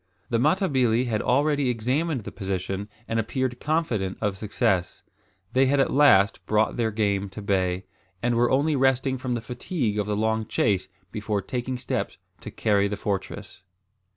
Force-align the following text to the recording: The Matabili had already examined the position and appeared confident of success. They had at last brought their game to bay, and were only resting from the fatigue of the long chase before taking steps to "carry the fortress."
The 0.31 0.39
Matabili 0.39 1.05
had 1.05 1.21
already 1.21 1.69
examined 1.69 2.23
the 2.23 2.31
position 2.31 2.89
and 3.07 3.19
appeared 3.19 3.59
confident 3.59 4.17
of 4.19 4.35
success. 4.35 5.03
They 5.53 5.67
had 5.67 5.79
at 5.79 5.91
last 5.93 6.43
brought 6.47 6.75
their 6.75 6.89
game 6.89 7.29
to 7.29 7.39
bay, 7.39 7.85
and 8.19 8.33
were 8.33 8.49
only 8.49 8.75
resting 8.75 9.19
from 9.19 9.35
the 9.35 9.41
fatigue 9.41 9.99
of 9.99 10.07
the 10.07 10.17
long 10.17 10.47
chase 10.47 10.87
before 11.11 11.43
taking 11.43 11.77
steps 11.77 12.17
to 12.39 12.49
"carry 12.49 12.87
the 12.87 12.97
fortress." 12.97 13.61